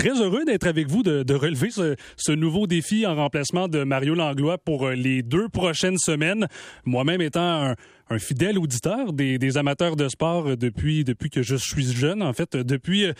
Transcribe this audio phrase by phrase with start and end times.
[0.00, 4.56] très heureux d'être avec vous, de, relever ce, nouveau défi en remplacement de Mario Langlois
[4.56, 6.46] pour euh, les deux prochaines semaines.
[6.86, 7.74] Moi-même étant
[8.08, 12.32] un, fidèle auditeur des, des, amateurs de sport depuis, depuis que je suis jeune, en
[12.32, 13.12] fait, depuis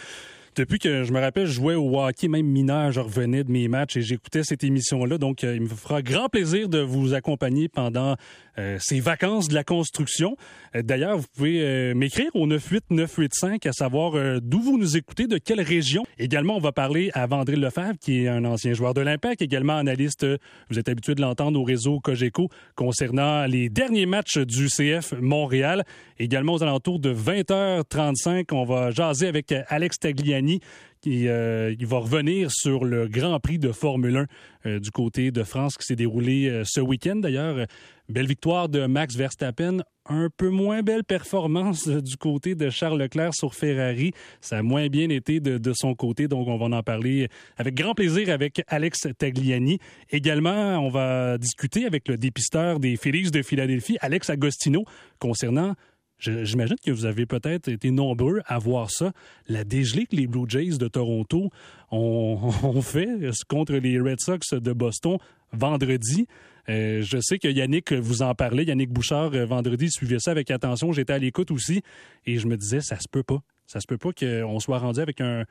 [0.57, 3.69] depuis que je me rappelle, je jouais au hockey, même mineur, je revenais de mes
[3.69, 5.17] matchs et j'écoutais cette émission-là.
[5.17, 8.17] Donc, euh, il me fera grand plaisir de vous accompagner pendant
[8.61, 10.37] euh, ces vacances de la construction.
[10.77, 15.61] Euh, d'ailleurs, vous pouvez m'écrire au 98985 à savoir d'où vous nous écoutez, de quelle
[15.61, 16.05] région.
[16.19, 19.77] Également, on va parler à Vandril Lefebvre, qui est un ancien joueur de l'Impact, également
[19.77, 20.27] analyste,
[20.71, 25.85] vous êtes habitué de l'entendre au réseau Cogeco, concernant les derniers matchs du CF Montréal.
[26.19, 30.61] Également, aux alentours de 20h35, on va jaser avec Alex Tagliani
[31.01, 34.27] qui euh, il va revenir sur le Grand Prix de Formule 1
[34.67, 37.17] euh, du côté de France qui s'est déroulé euh, ce week-end.
[37.17, 37.67] D'ailleurs,
[38.09, 39.79] belle victoire de Max Verstappen.
[40.07, 44.13] Un peu moins belle performance du côté de Charles Leclerc sur Ferrari.
[44.41, 47.75] Ça a moins bien été de, de son côté, donc on va en parler avec
[47.75, 49.79] grand plaisir avec Alex Tagliani.
[50.11, 54.83] Également, on va discuter avec le dépisteur des Phillies de Philadelphie, Alex Agostino,
[55.21, 55.75] concernant
[56.21, 59.13] J'imagine que vous avez peut-être été nombreux à voir ça.
[59.49, 61.51] La dégelée que les Blue Jays de Toronto
[61.91, 63.09] ont, fait
[63.49, 65.19] contre les Red Sox de Boston
[65.53, 66.27] vendredi.
[66.69, 70.51] Euh, je sais que Yannick vous en parlait, Yannick Bouchard, euh, vendredi, suivait ça avec
[70.51, 70.93] attention.
[70.93, 71.83] J'étais à l'écoute aussi
[72.27, 73.41] et je me disais, ça se peut pas.
[73.67, 75.45] Ça se peut pas qu'on soit rendu avec un,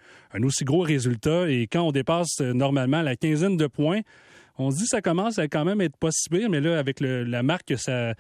[0.44, 1.50] aussi gros résultat.
[1.50, 4.02] Et quand on dépasse euh, normalement la quinzaine de points,
[4.58, 7.00] on se dit que ça commence à quand même être pas si mais là, avec
[7.00, 8.14] la marque que ça,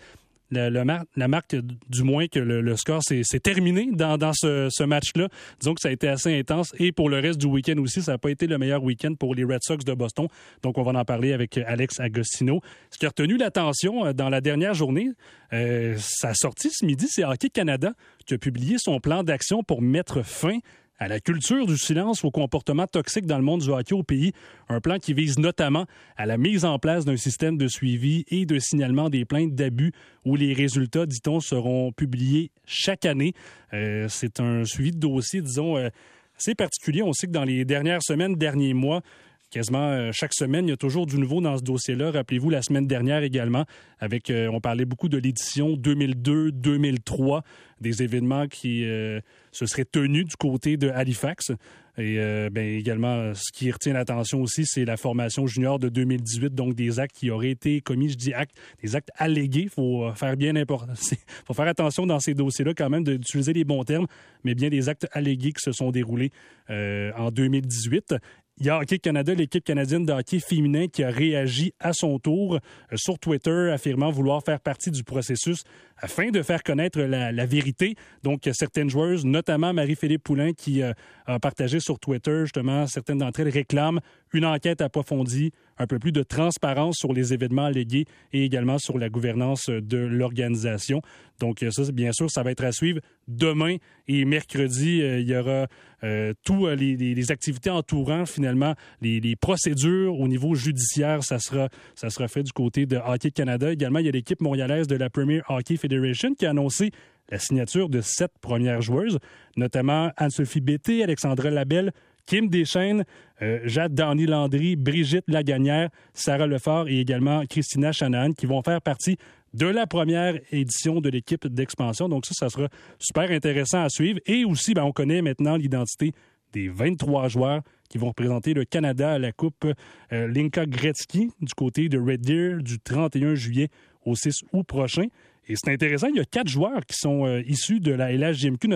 [0.51, 1.55] la marque,
[1.89, 5.27] du moins que le, score s'est terminé dans, ce, match-là.
[5.59, 6.73] Disons que ça a été assez intense.
[6.79, 9.35] Et pour le reste du week-end aussi, ça n'a pas été le meilleur week-end pour
[9.35, 10.27] les Red Sox de Boston.
[10.63, 12.61] Donc, on va en parler avec Alex Agostino.
[12.89, 15.09] Ce qui a retenu l'attention euh, dans la dernière journée,
[15.53, 17.93] euh, sa sortie ce midi, c'est Hockey Canada
[18.25, 20.59] qui a publié son plan d'action pour mettre fin
[20.99, 24.33] à la culture du silence au comportement toxique dans le monde du hockey au pays,
[24.67, 25.85] un plan qui vise notamment
[26.17, 29.93] à la mise en place d'un système de suivi et de signalement des plaintes d'abus
[30.25, 33.33] où les résultats, dit-on, seront publiés chaque année.
[33.73, 35.89] Euh, c'est un suivi de dossier, disons, euh,
[36.37, 37.01] assez particulier.
[37.01, 39.01] On sait que dans les dernières semaines, derniers mois,
[39.49, 42.11] quasiment euh, chaque semaine, il y a toujours du nouveau dans ce dossier-là.
[42.11, 43.65] Rappelez-vous, la semaine dernière également,
[43.99, 47.41] avec, on parlait beaucoup de l'édition 2002-2003
[47.81, 49.19] des événements qui euh,
[49.51, 51.51] se seraient tenus du côté de Halifax.
[51.97, 56.55] Et euh, ben, également, ce qui retient l'attention aussi, c'est la formation junior de 2018,
[56.55, 59.63] donc des actes qui auraient été commis, je dis actes, des actes allégués.
[59.63, 60.53] Il faut euh, faire bien
[61.45, 64.07] faut faire attention dans ces dossiers-là quand même d'utiliser les bons termes,
[64.43, 66.31] mais bien des actes allégués qui se sont déroulés
[66.69, 68.15] en 2018.
[68.61, 72.19] Il y a Hockey Canada, l'équipe canadienne de hockey féminin, qui a réagi à son
[72.19, 75.63] tour euh, sur Twitter, affirmant vouloir faire partie du processus
[76.01, 77.95] afin de faire connaître la, vérité.
[78.23, 80.93] Donc, certaines joueuses, notamment Marie-Philippe Poulain, qui euh,
[81.25, 83.99] a partagé sur Twitter, justement, certaines d'entre elles réclament
[84.33, 88.97] une enquête approfondie, un peu plus de transparence sur les événements allégués et également sur
[88.97, 91.01] la gouvernance de l'organisation.
[91.39, 92.99] Donc ça, bien sûr, ça va être à suivre.
[93.27, 93.77] Demain
[94.07, 95.67] et mercredi, euh, il y aura
[96.03, 101.23] euh, toutes euh, les, activités entourant finalement les, procédures au niveau judiciaire.
[101.23, 103.71] Ça sera, ça sera fait du côté de Hockey Canada.
[103.71, 106.91] Également, il y a l'équipe montréalaise de la Premier Hockey Federation qui a annoncé
[107.29, 109.19] la signature de sept premières joueuses,
[109.55, 111.91] notamment Anne-Sophie Bété, Alexandra Labelle,
[112.25, 113.05] Kim Deschaines,
[113.41, 118.81] euh, Jade Darny Landry, Brigitte Lagagnère, Sarah Lefort et également Christina Shanahan qui vont faire
[118.81, 119.17] partie
[119.53, 122.07] de la première édition de l'équipe d'expansion.
[122.07, 122.67] Donc ça, ça sera
[122.99, 124.19] super intéressant à suivre.
[124.27, 126.11] Et aussi, ben, on connaît maintenant l'identité
[126.53, 129.65] des 23 joueurs qui vont représenter le Canada à la Coupe
[130.13, 133.69] euh, Linka Gretzky du côté de Red Deer du 31 juillet
[134.05, 135.07] au 6 août prochain.
[135.49, 138.69] Et c'est intéressant, il y a quatre joueurs qui sont euh, issus de la LHJMQ,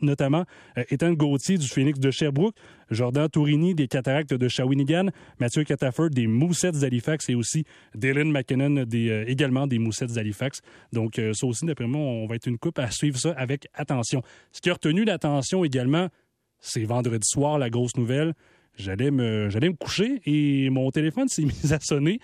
[0.00, 0.44] notamment
[0.78, 2.56] euh, Ethan Gauthier du Phoenix de Sherbrooke,
[2.90, 5.08] Jordan Tourini des Cataractes de Shawinigan,
[5.38, 7.64] Mathieu Cataford des Moussets d'Halifax et aussi
[7.94, 10.62] Dylan McKinnon des, euh, également des Moussets d'Halifax.
[10.94, 14.22] Donc ça aussi, d'après moi, on va être une coupe à suivre ça avec attention.
[14.50, 16.08] Ce qui a retenu l'attention également,
[16.58, 18.32] c'est vendredi soir, la grosse nouvelle.
[18.76, 22.18] J'allais me, j'allais me coucher et mon téléphone s'est mis à sonner.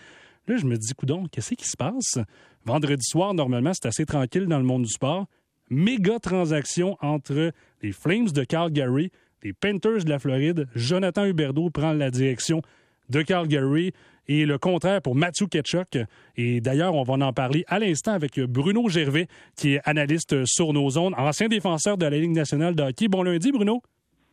[0.47, 2.19] Là, je me dis, coudon, qu'est-ce qui se passe?
[2.65, 5.27] Vendredi soir, normalement, c'est assez tranquille dans le monde du sport.
[5.71, 7.53] Méga transaction entre
[7.83, 9.11] les Flames de Calgary,
[9.43, 10.67] les Panthers de la Floride.
[10.75, 12.63] Jonathan Huberdeau prend la direction
[13.09, 13.93] de Calgary
[14.27, 15.99] et le contraire pour Matthew Ketchuk.
[16.37, 20.73] Et d'ailleurs, on va en parler à l'instant avec Bruno Gervais, qui est analyste sur
[20.73, 23.09] nos zones, ancien défenseur de la Ligue nationale de hockey.
[23.09, 23.83] Bon lundi, Bruno.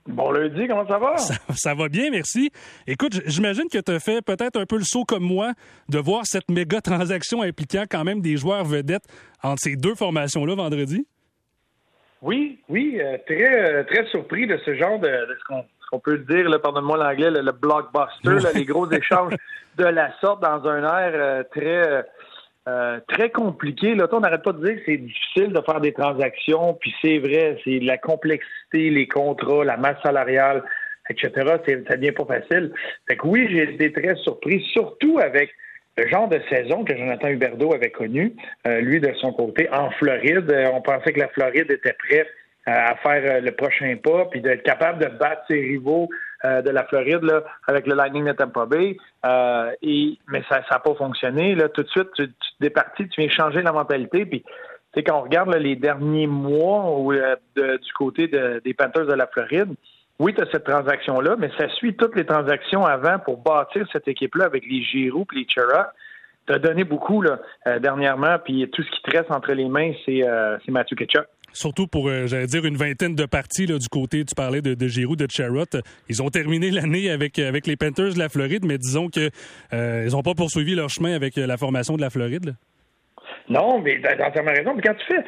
[0.07, 1.18] Bon lundi, comment ça va?
[1.18, 2.50] Ça, va bien, merci.
[2.88, 5.51] Écoute, j'imagine que tu as fait peut-être un peu le saut comme moi
[5.89, 9.04] de voir cette méga transaction impliquant quand même des joueurs vedettes
[9.44, 11.06] entre ces deux formations-là vendredi.
[12.21, 15.09] Oui, oui, euh, très, euh, très surpris de ce genre de,
[15.92, 19.33] qu'on peut dire, pardonne-moi l'anglais, le, blockbuster, les gros échanges
[19.77, 22.06] de la sorte dans un air euh, très
[22.68, 23.96] euh, très compliqué.
[23.96, 27.18] Là, on n'arrête pas de dire que c'est difficile de faire des transactions, puis c'est
[27.19, 30.64] vrai, c'est la complexité, les contrats, la masse salariale,
[31.10, 31.31] etc.
[31.88, 32.74] Ça devient pas facile.
[33.08, 35.52] Fait que oui, j'ai été très surpris, surtout avec
[35.98, 38.34] le genre de saison que Jonathan Huberdeau avait connu,
[38.68, 40.52] euh, lui de son côté, en Floride.
[40.52, 42.28] Euh, on pensait que la Floride était prête
[42.66, 46.10] à faire le prochain pas, puis d'être capable de battre ses rivaux
[46.45, 48.98] euh, de la Floride là, avec le Lightning de Tampa Bay.
[49.25, 51.56] Euh, et, mais ça n'a pas fonctionné.
[51.56, 54.25] Là, tout de suite, tu, tu te départis, tu viens changer la mentalité.
[54.25, 54.44] Puis,
[55.06, 59.74] quand on regarde les derniers mois euh, du côté des Panthers de la Floride,
[60.19, 64.07] oui, tu as cette transaction-là, mais ça suit toutes les transactions avant pour bâtir cette
[64.07, 65.92] équipe-là avec les Giroux et les Chera.
[66.48, 67.40] Tu as donné beaucoup là,
[67.80, 70.24] dernièrement, puis tout ce qui te reste entre les mains, c'est
[70.68, 71.28] Matthew Ketchup.
[71.57, 74.88] Surtout pour, euh, j'allais dire, une vingtaine de parties là, du côté, tu parlais de,
[74.88, 75.81] Giroud, de Charrot.
[76.07, 79.31] Ils ont terminé l'année avec, avec les Panthers de la Floride, mais disons que
[79.74, 82.54] euh, n'ont pas poursuivi leur chemin avec euh, la formation de la Floride.
[83.50, 84.75] Non, mais t'as entièrement raison.
[84.75, 85.24] Mais quand tu fais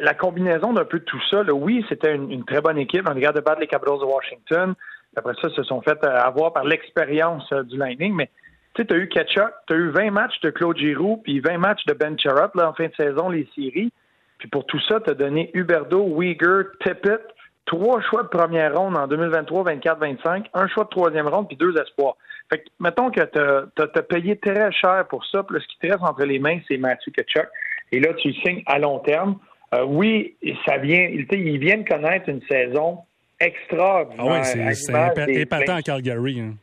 [0.00, 3.08] la, combinaison d'un peu de tout ça, oui, c'était une, très bonne équipe.
[3.08, 4.74] On regarde de battre les Capitals de Washington.
[5.14, 8.12] Après ça, ils se sont fait avoir par l'expérience du Lightning.
[8.12, 8.28] Mais
[8.74, 11.58] tu tu as eu Ketchup, tu as eu 20 matchs de Claude Giroux, puis 20
[11.58, 13.92] matchs de Ben Charrot en fin de saison, les séries.
[14.40, 17.20] Puis pour tout ça, tu as donné Huberdo, Uyghur, Tippett,
[17.66, 21.56] trois choix de première ronde en 2023, 24, 25, un choix de troisième ronde, puis
[21.56, 22.16] deux espoirs.
[22.48, 25.86] Fait que, mettons que tu as, payé très cher pour ça, puis ce qui te
[25.92, 27.48] reste entre les mains, c'est Matthew Kachuk.
[27.92, 29.38] Et là, tu le signes à long terme.
[29.74, 30.34] Euh, oui,
[30.66, 33.00] ça vient, il, vient de connaître une saison
[33.38, 34.42] extraordinaire.
[34.42, 36.40] Ah oui, c'est épatant à Calgary.
[36.40, 36.54] Hein.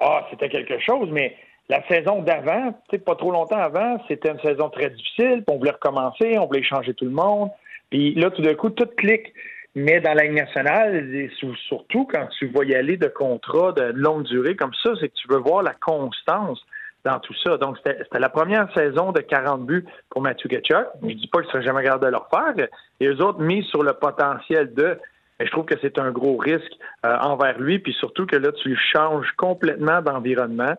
[0.00, 1.36] Ah, c'était quelque chose, mais
[1.68, 2.74] la saison d'avant,
[3.04, 6.94] pas trop longtemps avant, c'était une saison très difficile, on voulait recommencer, on voulait changer
[6.94, 7.50] tout le monde.
[7.90, 9.32] Puis là, tout d'un coup, tout clique.
[9.76, 11.28] Mais dans la nationale, et
[11.66, 15.14] surtout quand tu vas y aller de contrats de longue durée comme ça, c'est que
[15.14, 16.64] tu veux voir la constance
[17.04, 17.56] dans tout ça.
[17.56, 20.86] Donc, c'était la première saison de 40 buts pour Mathieu Ketchuk.
[21.02, 22.68] Je dis pas qu'il serait jamais capable de le refaire.
[23.00, 24.96] Et eux autres mis sur le potentiel de
[25.38, 26.72] mais je trouve que c'est un gros risque
[27.04, 30.74] euh, envers lui, puis surtout que là, tu changes complètement d'environnement.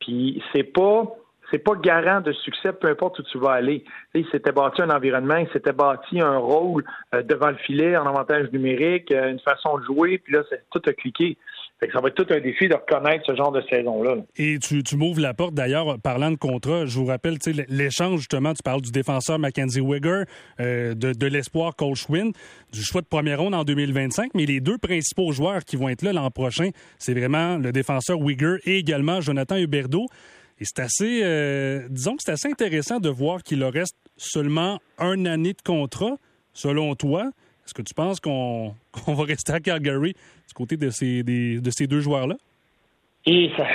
[0.00, 1.04] Puis c'est pas
[1.50, 3.84] c'est pas garant de succès, peu importe où tu vas aller.
[4.14, 6.84] il s'était bâti un environnement, il s'était bâti un rôle
[7.14, 10.82] euh, devant le filet en avantage numérique, euh, une façon de jouer, puis là, tout
[10.86, 11.38] a cliqué.
[11.92, 14.16] Ça va être tout un défi de reconnaître ce genre de saison-là.
[14.36, 17.38] Et tu, m'ouvres la porte, d'ailleurs, parlant de contrat, je vous rappelle,
[17.68, 20.24] l'échange, justement, tu parles du défenseur Mackenzie Wigger,
[20.60, 22.32] euh, de, l'espoir Coach Wynn,
[22.72, 26.02] du choix de première ronde en 2025, mais les deux principaux joueurs qui vont être
[26.02, 30.06] là l'an prochain, c'est vraiment le défenseur Wigger et également Jonathan Huberdeau.
[30.60, 34.80] Et c'est assez, euh, disons que c'est assez intéressant de voir qu'il leur reste seulement
[34.98, 36.16] un année de contrat.
[36.52, 37.30] Selon toi,
[37.68, 38.74] est-ce que tu penses qu'on
[39.06, 42.36] va rester à Calgary du côté de ces, de ces deux joueurs-là?
[43.26, 43.66] Et ça,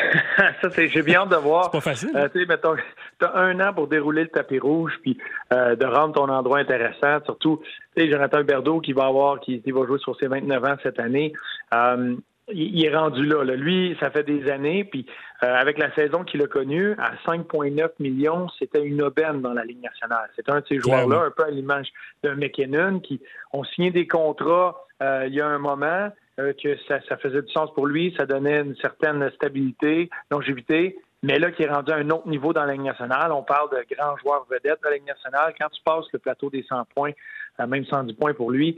[0.78, 1.66] j'ai bien hâte de voir.
[1.66, 2.12] C'est pas facile.
[2.16, 2.76] Euh, tu sais, mettons,
[3.20, 5.16] t'as un an pour dérouler le tapis rouge, puis
[5.54, 7.24] euh, de rendre ton endroit intéressant.
[7.24, 7.62] Surtout,
[7.96, 11.00] tu sais, Jonathan Berdo qui va avoir, qui, va jouer sur ses 29 ans cette
[11.00, 11.34] année.
[11.72, 12.16] Euh,
[12.52, 15.06] il est rendu là, Lui, ça fait des années, puis
[15.44, 19.64] euh, avec la saison qu'il a connue, à 5,9 millions, c'était une aubaine dans la
[19.64, 20.30] Ligue nationale.
[20.36, 21.88] C'est un de ces joueurs-là, un peu à l'image
[22.24, 23.22] de McKinnon, qui
[23.54, 26.10] ont signé des contrats euh, il y a un moment,
[26.40, 31.40] euh, que ça, faisait du sens pour lui, ça donnait une certaine stabilité, longévité, mais
[31.40, 33.96] là, qui est rendu à un autre niveau dans la Ligue nationale, on parle de
[33.96, 35.54] grands joueurs vedettes de la Ligue nationale.
[35.60, 37.12] Quand tu passes le plateau des 100 points,
[37.60, 38.78] même 110 points pour lui,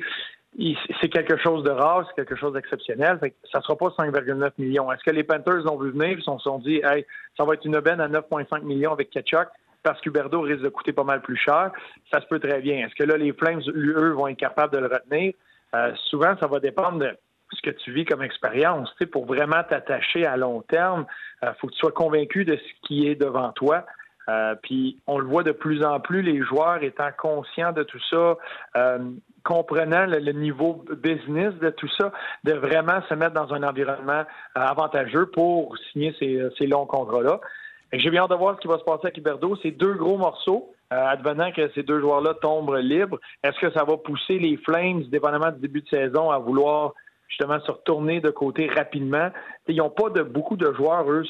[1.02, 3.20] c'est quelque chose de rare, c'est quelque chose d'exceptionnel.
[3.52, 4.92] Ça ne sera pas 5,9 millions.
[4.92, 6.18] Est-ce que les Panthers l'ont vu venir?
[6.18, 7.06] Ils se sont dit, hey,
[7.38, 9.48] ça va être une aubaine à 9,5 millions avec Ketchuk
[9.84, 11.72] parce qu'Huberdo risque de coûter pas mal plus cher?
[12.12, 12.86] Ça se peut très bien.
[12.86, 15.34] Est-ce que là, les Flames, eux, vont être capables de le retenir?
[15.76, 17.18] Euh, souvent, ça va dépendre de
[17.54, 18.94] ce que tu vis comme expérience.
[19.12, 21.06] Pour vraiment t'attacher à long terme,
[21.42, 23.86] il euh, faut que tu sois convaincu de ce qui est devant toi.
[24.28, 28.00] Euh, puis on le voit de plus en plus, les joueurs étant conscients de tout
[28.10, 28.38] ça,
[28.76, 29.00] euh,
[29.44, 32.12] comprenant le, niveau business de tout ça,
[32.44, 37.40] de vraiment se mettre dans un environnement euh, avantageux pour signer ces, longs contrats-là.
[37.94, 39.56] J'ai bien hâte de voir ce qui va se passer avec Huberdo.
[39.62, 40.74] C'est deux gros morceaux.
[40.90, 45.52] advenant que ces deux joueurs-là tombent libres, est-ce que ça va pousser les Flames, dépendamment
[45.52, 46.94] du début de saison, à vouloir
[47.28, 49.30] justement se retourner de côté rapidement?
[49.68, 51.24] Ils n'ont pas de beaucoup de joueurs, eux,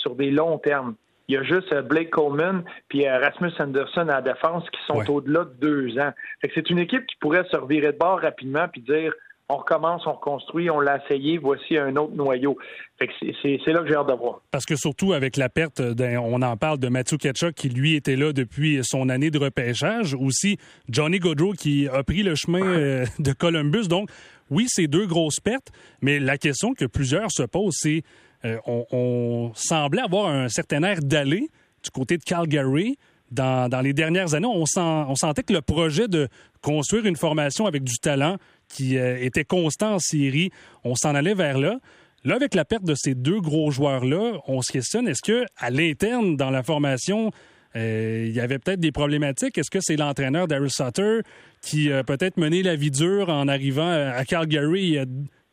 [0.00, 0.94] sur des longs termes.
[1.28, 4.80] Il y a juste euh, Blake Coleman puis euh, Rasmus Anderson à la défense qui
[4.86, 6.12] sont au-delà de deux ans.
[6.54, 9.12] c'est une équipe qui pourrait se revirer de bord rapidement puis dire
[9.48, 12.58] on recommence, on reconstruit, on l'a essayé, voici un autre noyau.
[12.98, 14.40] c'est là que j'ai hâte de voir.
[14.50, 18.16] Parce que surtout avec la perte, on en parle de Matthew Ketchuk qui lui était
[18.16, 23.04] là depuis son année de repêchage, aussi Johnny Gaudreau qui a pris le chemin euh,
[23.20, 23.86] de Columbus.
[23.86, 24.10] Donc,
[24.50, 28.02] oui, c'est deux grosses pertes, mais la question que plusieurs se posent, c'est
[28.44, 31.48] euh, on, semblait avoir un certain air d'aller
[31.82, 32.98] du côté de Calgary.
[33.32, 36.28] Dans, les dernières années, on, sentait que le projet de
[36.62, 38.36] construire une formation avec du talent
[38.68, 40.50] qui euh, était constant en série,
[40.84, 41.78] on s'en allait vers là.
[42.24, 45.70] Là, avec la perte de ces deux gros joueurs-là, on se questionne, est-ce que à
[45.70, 47.30] l'interne, dans la formation,
[47.74, 49.58] euh, il y avait peut-être des problématiques?
[49.58, 51.20] Est-ce que c'est l'entraîneur Daryl Sutter
[51.62, 54.98] qui a peut-être mené la vie dure en arrivant à Calgary?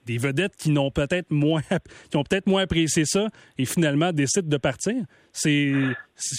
[0.05, 1.62] Des vedettes qui n'ont peut-être moins
[2.10, 4.95] qui ont peut-être moins apprécié ça et finalement décident de partir.
[5.31, 5.72] C'est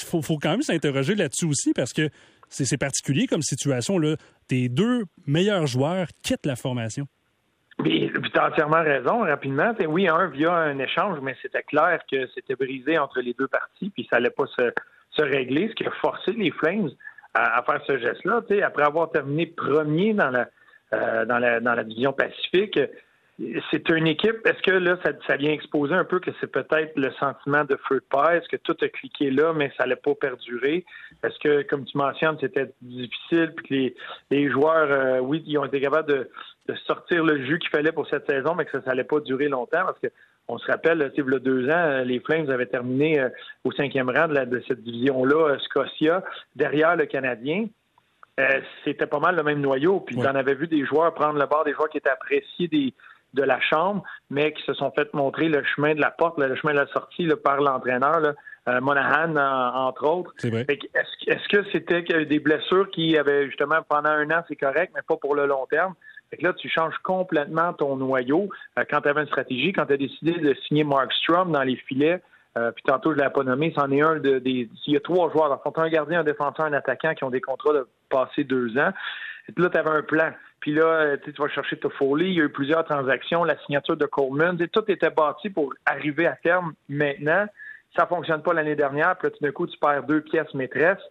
[0.04, 2.08] faut, faut quand même s'interroger là-dessus aussi parce que
[2.48, 4.16] c'est particulier comme situation là.
[4.46, 7.06] Tes deux meilleurs joueurs quittent la formation.
[7.82, 9.74] Tu as entièrement raison, rapidement.
[9.88, 13.90] Oui, un via un échange, mais c'était clair que c'était brisé entre les deux parties,
[13.90, 14.72] puis ça n'allait pas se,
[15.10, 16.90] se régler, ce qui a forcé les Flames
[17.34, 18.42] à, faire ce geste-là.
[18.64, 20.48] Après avoir terminé premier dans la,
[20.92, 22.78] euh, dans la, dans la division Pacifique,
[23.70, 24.46] c'est une équipe.
[24.46, 27.96] Est-ce que là, ça, vient exposer un peu que c'est peut-être le sentiment de feu
[27.96, 28.38] de paix?
[28.38, 30.84] Est-ce que tout a cliqué là, mais ça n'allait pas perdurer?
[31.24, 33.94] Est-ce que, comme tu mentionnes, c'était difficile, puis que les,
[34.30, 36.30] les joueurs, euh, oui, ils ont été capables de,
[36.68, 39.48] de sortir le jus qu'il fallait pour cette saison, mais que ça n'allait pas durer
[39.48, 39.84] longtemps?
[39.84, 40.08] Parce que
[40.48, 43.28] on se rappelle, il y a deux ans, les Flames avaient terminé euh,
[43.64, 46.22] au cinquième rang de, cette division-là, euh, Scotia,
[46.54, 47.66] derrière le Canadien.
[48.40, 50.00] Euh, c'était pas mal le même noyau.
[50.00, 52.68] Puis on avait vu des joueurs prendre le bord, des joueurs qui étaient appréciés
[53.34, 56.54] de la chambre, mais qui se sont fait montrer le chemin de la porte, le
[56.56, 58.34] chemin de la sortie par l'entraîneur,
[58.66, 60.32] Monahan, entre autres.
[60.42, 65.16] Est-ce que c'était des blessures qui avaient justement pendant un an, c'est correct, mais pas
[65.16, 65.94] pour le long terme?
[66.42, 68.48] là, tu changes complètement ton noyau.
[68.78, 71.62] Euh, quand tu avais une stratégie, quand tu as décidé de signer Mark Strom dans
[71.62, 72.20] les filets,
[72.56, 74.68] euh, puis tantôt, je ne l'ai pas nommé, c'en est un de, des.
[74.86, 75.48] Il y a trois joueurs.
[75.48, 78.92] Dans un gardien, un défenseur, un attaquant qui ont des contrats de passer deux ans.
[79.48, 80.30] Et là, tu avais un plan.
[80.64, 82.24] Puis là, euh, tu vas chercher Toffoli.
[82.24, 84.56] Il y a eu plusieurs transactions, la signature de Coleman.
[84.72, 87.44] Tout était bâti pour arriver à terme maintenant.
[87.94, 89.14] Ça ne fonctionne pas l'année dernière.
[89.18, 91.02] Puis là, tout d'un coup, tu perds deux pièces maîtresses.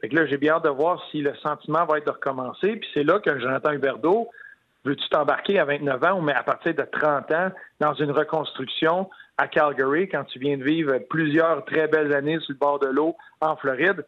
[0.00, 2.76] Fait que là, j'ai bien hâte de voir si le sentiment va être de recommencer.
[2.76, 4.30] Puis c'est là que Jonathan Huberdeau,
[4.86, 7.50] veux-tu t'embarquer à 29 ans ou mais à partir de 30 ans
[7.80, 12.52] dans une reconstruction à Calgary quand tu viens de vivre plusieurs très belles années sur
[12.54, 14.06] le bord de l'eau en Floride?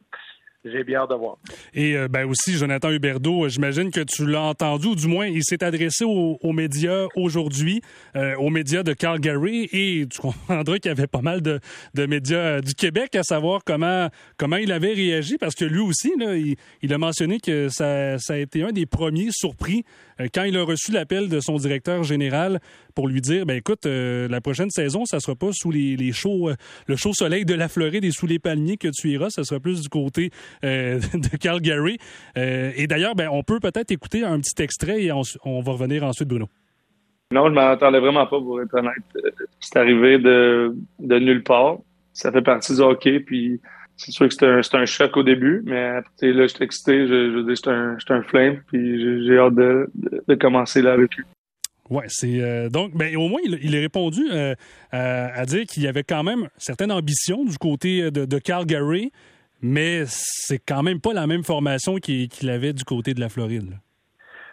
[0.65, 1.37] J'ai bien hâte de voir.
[1.75, 5.45] Et euh, ben aussi, Jonathan Huberdeau, j'imagine que tu l'as entendu, ou du moins, il
[5.45, 7.83] s'est adressé aux, médias aujourd'hui,
[8.17, 11.61] euh, aux médias de Calgary, et tu comprendras qu'il y avait pas mal de,
[12.07, 16.13] médias euh, du Québec à savoir comment, comment il avait réagi, parce que lui aussi,
[16.19, 19.85] là, il, a mentionné que ça, ça a été un des premiers surpris
[20.33, 22.61] quand il a reçu l'appel de son directeur général
[22.95, 26.51] pour lui dire ben écoute, euh, la prochaine saison, ça sera pas sous les, chauds,
[26.51, 26.55] euh,
[26.87, 29.61] le chaud soleil de la Floride et sous les palmiers que tu iras, ça sera
[29.61, 30.31] plus du côté
[30.65, 31.99] euh, de Calgary.
[32.37, 36.29] et d'ailleurs, ben, on peut peut-être écouter un petit extrait et on, va revenir ensuite,
[36.29, 36.49] Bruno.
[37.31, 38.93] Non, je m'attendais vraiment pas, pour être honnête.
[39.61, 41.79] C'est arrivé de, de nulle part.
[42.13, 43.61] Ça fait partie du hockey, puis
[43.97, 47.31] c'est sûr que c'était un, un, choc au début, mais après, là, j'étais excité, je,
[47.31, 49.91] je veux dire, j'étais un, un flame, puis j'ai hâte de,
[50.27, 51.25] de, commencer là avec lui.
[51.91, 54.55] Ouais, c'est euh, donc ben au moins il, il a répondu euh,
[54.91, 59.13] à, dire qu'il y avait quand même certaines ambitions du côté de, de Calgary,
[59.61, 63.79] mais c'est quand même pas la même formation qu'il avait du côté de la Floride.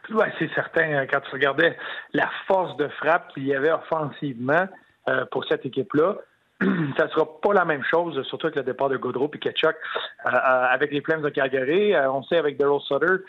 [0.09, 0.99] Oui, c'est certain.
[0.99, 1.77] Hein, quand tu regardais
[2.13, 4.67] la force de frappe qu'il y avait offensivement
[5.07, 6.17] euh, pour cette équipe-là,
[6.97, 9.75] ça sera pas la même chose, surtout avec le départ de Gaudreau et Ketchuk.
[10.23, 13.23] avec les Flames de Calgary, on sait avec Daryl Sutter,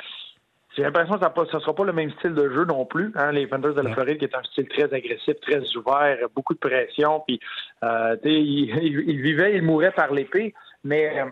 [0.76, 3.12] j'ai l'impression que ça ne sera pas le même style de jeu non plus.
[3.14, 6.54] Hein, les Panthers de la Floride, qui est un style très agressif, très ouvert, beaucoup
[6.54, 7.22] de pression.
[7.26, 7.40] Puis,
[7.82, 10.54] euh, il, il, vivait, il mourait par l'épée.
[10.82, 11.26] Mais euh,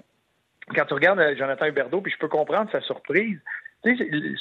[0.74, 3.38] quand tu regardes euh, Jonathan Huberdeau, puis je peux comprendre sa surprise.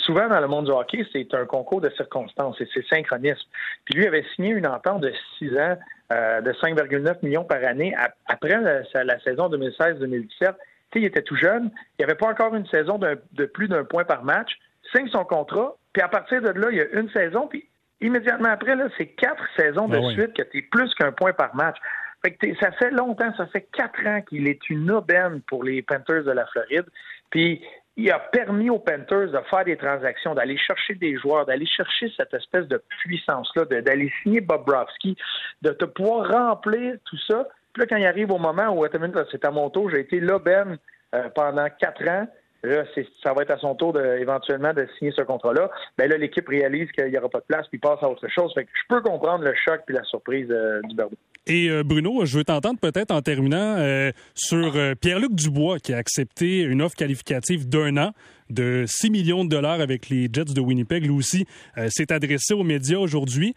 [0.05, 3.47] souvent dans le monde du hockey, c'est un concours de circonstances et c'est synchronisme.
[3.85, 5.77] Puis lui avait signé une entente de 6 ans
[6.09, 7.93] de 5,9 millions par année
[8.25, 10.53] après la, la saison 2016-2017.
[10.95, 11.71] Il était tout jeune.
[11.97, 14.57] Il n'y avait pas encore une saison de plus d'un point par match
[14.95, 17.67] signe son contrat, puis à partir de là, il y a une saison, puis
[18.01, 21.33] immédiatement après, là, c'est quatre saisons de ben suite que tu es plus qu'un point
[21.33, 21.77] par match.
[22.21, 25.81] Fait que ça fait longtemps, ça fait quatre ans qu'il est une aubaine pour les
[25.81, 26.85] Panthers de la Floride.
[27.29, 27.61] Puis
[27.99, 32.11] il a permis aux Panthers de faire des transactions, d'aller chercher des joueurs, d'aller chercher
[32.15, 35.17] cette espèce de puissance-là, d'aller signer Bob Bobrovski,
[35.61, 37.47] de te pouvoir remplir tout ça.
[37.73, 38.85] Puis là, quand il arrive au moment où
[39.31, 40.77] c'est à mon tour, j'ai été l'aubaine
[41.13, 42.25] euh, pendant quatre ans,
[42.63, 42.83] là,
[43.23, 45.69] ça va être à son tour de, éventuellement de signer ce contrat-là.
[45.97, 48.51] Ben là, l'équipe réalise qu'il n'y aura pas de place, puis passe à autre chose.
[48.53, 51.17] Fait que je peux comprendre le choc puis la surprise euh, du Bordeaux.
[51.47, 55.97] Et euh, Bruno, je veux t'entendre peut-être en terminant euh, sur Pierre-Luc Dubois qui a
[55.97, 58.11] accepté une offre qualificative d'un an
[58.49, 61.03] de 6 millions de dollars avec les Jets de Winnipeg.
[61.03, 61.45] Lui aussi
[61.87, 63.53] s'est adressé aux médias aujourd'hui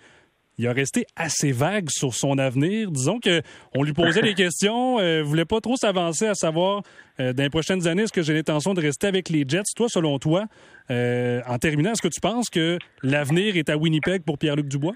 [0.58, 2.90] il a resté assez vague sur son avenir.
[2.90, 6.82] Disons qu'on lui posait des questions, euh, voulait pas trop s'avancer à savoir
[7.20, 9.74] euh, dans les prochaines années est-ce que j'ai l'intention de rester avec les Jets?
[9.76, 10.44] Toi, selon toi,
[10.90, 14.94] euh, en terminant, est-ce que tu penses que l'avenir est à Winnipeg pour Pierre-Luc Dubois?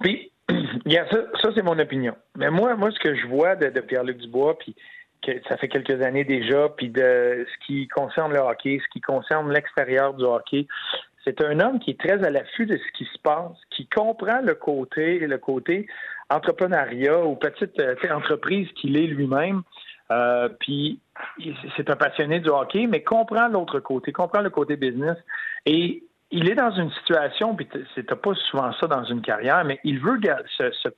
[0.00, 1.06] Puis, ça,
[1.42, 2.16] ça c'est mon opinion.
[2.36, 4.74] Mais moi, moi, ce que je vois de, Pierre-Luc Dubois, puis
[5.22, 9.00] que ça fait quelques années déjà, puis de ce qui concerne le hockey, ce qui
[9.00, 10.66] concerne l'extérieur du hockey,
[11.26, 14.40] c'est un homme qui est très à l'affût de ce qui se passe, qui comprend
[14.42, 15.86] le côté le côté
[16.30, 19.62] entrepreneuriat ou petite euh, entreprise qu'il est lui-même.
[20.10, 21.00] Euh, puis
[21.76, 25.16] c'est un passionné du hockey, mais comprend l'autre côté, comprend le côté business.
[25.64, 29.80] Et il est dans une situation, puis c'est pas souvent ça dans une carrière, mais
[29.84, 30.20] il veut
[30.56, 30.88] se, se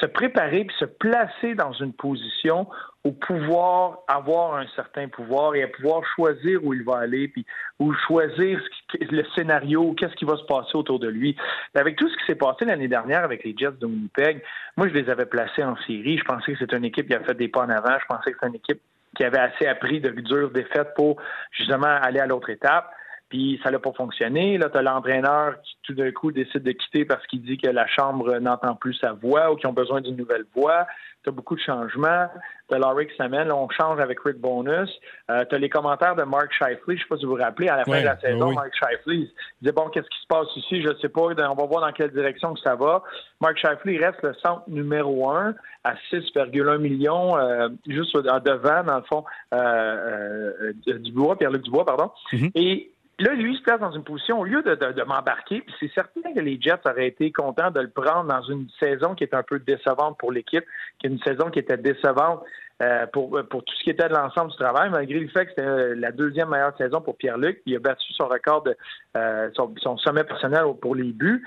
[0.00, 2.66] se préparer puis se placer dans une position
[3.04, 7.44] où pouvoir avoir un certain pouvoir et pouvoir choisir où il va aller puis
[7.78, 8.60] ou choisir
[8.98, 11.36] le scénario, qu'est-ce qui va se passer autour de lui.
[11.74, 14.42] Avec tout ce qui s'est passé l'année dernière avec les Jets de Winnipeg,
[14.76, 16.18] moi je les avais placés en série.
[16.18, 17.98] Je pensais que c'était une équipe qui a fait des pas en avant.
[18.00, 18.80] Je pensais que c'était une équipe
[19.16, 21.20] qui avait assez appris de dures défaites pour
[21.52, 22.90] justement aller à l'autre étape
[23.34, 24.58] puis ça n'a pas fonctionné.
[24.58, 27.68] Là, tu as l'entraîneur qui tout d'un coup décide de quitter parce qu'il dit que
[27.68, 30.86] la Chambre n'entend plus sa voix ou qu'ils ont besoin d'une nouvelle voix.
[31.24, 32.28] Tu as beaucoup de changements.
[32.68, 34.88] Tu as Laurie qui s'amène, on change avec Rick Bonus.
[35.32, 37.42] Euh, tu as les commentaires de Mark Shifley, je ne sais pas si vous vous
[37.42, 40.26] rappelez, à la fin de la saison, Mark Shifley il disait Bon, qu'est-ce qui se
[40.28, 40.80] passe ici?
[40.80, 43.02] Je ne sais pas, on va voir dans quelle direction que ça va.
[43.40, 49.02] Mark Shifley reste le centre numéro un à 6,1 millions, euh, juste devant, dans le
[49.02, 52.10] fond, euh, Dubois, Pierre-Luc Dubois, pardon.
[52.32, 52.50] Mm-hmm.
[52.54, 55.92] Et Là, lui, il se place dans une position, au lieu de, m'embarquer, puis c'est
[55.92, 59.34] certain que les Jets auraient été contents de le prendre dans une saison qui est
[59.34, 60.64] un peu décevante pour l'équipe,
[60.98, 62.42] qui est une saison qui était décevante
[62.82, 65.50] euh, pour, pour tout ce qui était de l'ensemble du travail, malgré le fait que
[65.50, 67.62] c'était euh, la deuxième meilleure saison pour Pierre-Luc.
[67.66, 68.76] Il a battu son record de
[69.16, 71.44] euh, son, sommet personnel pour les buts.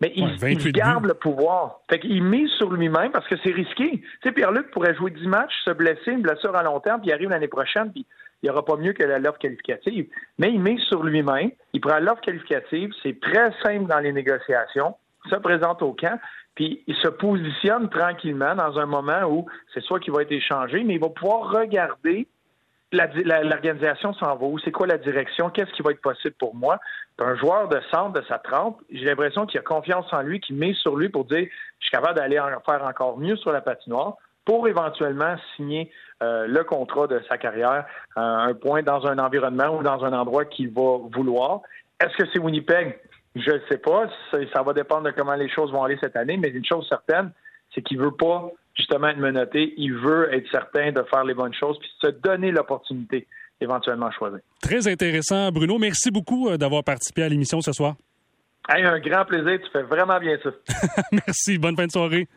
[0.00, 1.80] Mais il, garde le pouvoir.
[1.88, 4.00] Fait qu'il mise sur lui-même parce que c'est risqué.
[4.00, 7.10] Tu sais, Pierre-Luc pourrait jouer 10 matchs, se blesser, une blessure à long terme, puis
[7.10, 8.04] il arrive l'année prochaine, puis
[8.44, 10.06] il n'y aura pas mieux que l'offre qualificative.
[10.38, 14.94] Mais il met sur lui-même, il prend l'offre qualificative, c'est très simple dans les négociations,
[15.30, 16.20] se présente au camp,
[16.54, 20.84] puis il se positionne tranquillement dans un moment où c'est soit qu'il va être échangé,
[20.84, 22.28] mais il va pouvoir regarder
[22.92, 26.78] l'organisation s'en va où, c'est quoi la direction, qu'est-ce qui va être possible pour moi?
[27.18, 30.56] Un joueur de centre de sa trempe, j'ai l'impression qu'il a confiance en lui, qu'il
[30.56, 31.48] met sur lui pour dire
[31.80, 35.90] je suis capable d'aller faire encore mieux sur la patinoire pour éventuellement signer
[36.22, 40.12] euh, le contrat de sa carrière à un point dans un environnement ou dans un
[40.12, 41.62] endroit qu'il va vouloir.
[42.00, 42.98] Est-ce que c'est Winnipeg?
[43.34, 44.08] Je ne sais pas.
[44.30, 47.32] Ça, va dépendre de comment les choses vont aller cette année, mais une chose certaine,
[47.74, 49.74] c'est qu'il ne veut pas justement être menotté.
[49.76, 53.26] Il veut être certain de faire les bonnes choses puis se donner l'opportunité
[53.60, 54.40] éventuellement choisir.
[54.62, 55.78] Très intéressant, Bruno.
[55.78, 57.96] Merci beaucoup euh, d'avoir participé à l'émission ce soir.
[58.68, 59.58] un grand plaisir.
[59.64, 60.50] Tu fais vraiment bien ça.
[61.12, 61.58] Merci.
[61.58, 62.28] Bonne fin de soirée.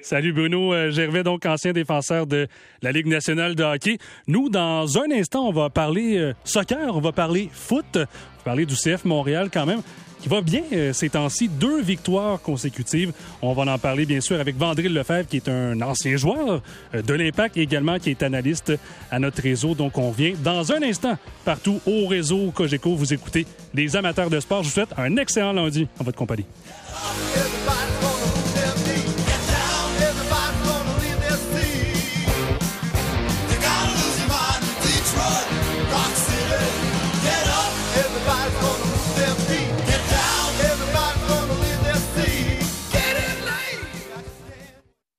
[0.00, 2.46] Salut Bruno euh, Gervais, donc ancien défenseur de
[2.82, 3.98] la Ligue nationale de hockey.
[4.26, 8.44] Nous, dans un instant, on va parler euh, soccer, on va parler foot, on va
[8.44, 9.82] parler du CF Montréal quand même
[10.20, 11.48] qui va bien euh, ces temps-ci.
[11.48, 13.12] Deux victoires consécutives.
[13.42, 16.62] On va en parler bien sûr avec Vandril Lefebvre, qui est un ancien joueur
[16.94, 18.72] de l'Impact également qui est analyste
[19.10, 19.74] à notre réseau.
[19.74, 22.94] Donc on vient dans un instant partout au réseau Cogeco.
[22.94, 24.62] Vous écoutez les amateurs de sport.
[24.62, 26.46] Je vous souhaite un excellent lundi en votre compagnie.